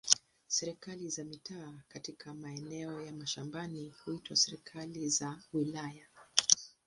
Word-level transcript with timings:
Serikali 0.47 1.09
za 1.09 1.23
mitaa 1.23 1.73
katika 1.87 2.33
maeneo 2.33 3.01
ya 3.01 3.11
mashambani 3.13 3.93
huitwa 4.05 4.35
serikali 4.35 5.09
za 5.09 5.39
wilaya. 5.53 6.05